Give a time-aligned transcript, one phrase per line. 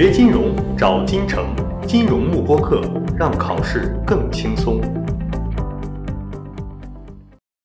[0.00, 1.52] 学金融找金城，
[1.84, 2.80] 金融慕播课，
[3.18, 4.80] 让考试更轻松。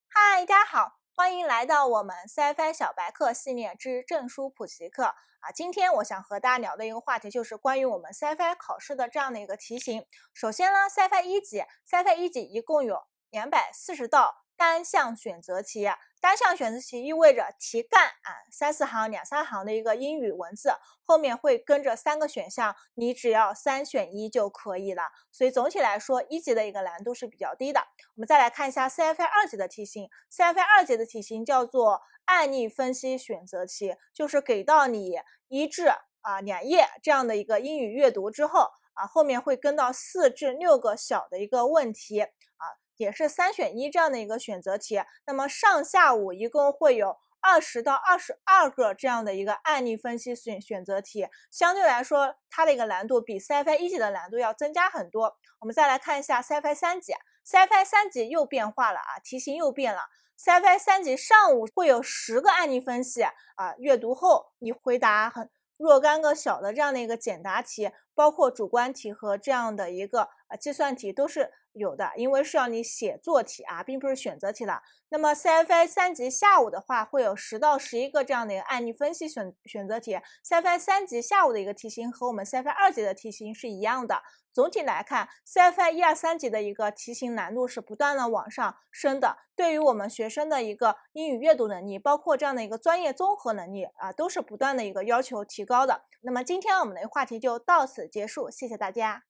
[0.09, 5.51] 嗨，大家好，欢迎来到我们 CFI 小白课系列之证书普及课啊！
[5.53, 10.03] 今天我想和大家聊的一个话题就是关于我们 CFI 考试的这样的一个题型。
[10.33, 14.37] 首先呢，CFI 一级，CFI 一级一共有两百四十道。
[14.63, 15.89] 单项选择题，
[16.21, 20.71] 单项选择题意味着题干啊三四行、两三行的一个英语文字，
[21.03, 25.11] 后面会跟着三个选项，你只要三选一就可以了。
[25.33, 27.81] 所以总体来说，一级的一个难度是比较低的。
[28.15, 35.19] 我们再来看一下 CFA 二级的题型，CFA 二级的题型叫做案例分析选择题，就是给到你
[35.49, 35.87] 一至
[36.21, 42.79] 啊两页这样的一个英语阅读之后啊，后面会跟到四至六个小的一个问题啊。
[42.97, 55.35] 也是三选一这样的一个选择题，那么上下午一共会有二十到二十二个这样的一个案例分析选选择题，相对来说它的一个难度比 CFA 一级的难度要增加很多。
[55.59, 57.13] 我们再来看一下 CFA 三级
[57.45, 60.01] ，CFA 三级又变化了啊，题型又变了。
[60.37, 71.51] CFA 三级上午会有十个案例分析啊，阅读后你回答很若干个小的这样的一个简答题，包括主观题和这样的一个呃计算题都是。
[71.73, 74.83] 有的，因为是要你写作题啊，并不是选择题的。
[75.09, 80.19] 那么 CFA 三级下午的话，会有十到十一个这样的一个案例分析选选择题。
[80.47, 84.21] CFA 三级下午的一个题型和我们 CFA 二级的题型是一样的。
[84.53, 89.37] 总体来看，CFA 一二三级的一个题型难度是不断的往上升的。
[89.55, 96.03] 对于我们学生的一个英语阅读能力，包括这样的一个专业综合能力啊，都是不断的一个要求提高的。
[96.21, 99.23] 那么今天我们的话题就到此结束，谢谢大家。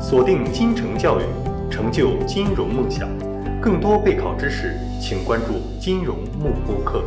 [0.00, 1.24] 锁定金城教育，
[1.70, 3.08] 成就金融梦想。
[3.60, 7.04] 更多备考知识，请关注金融慕播课。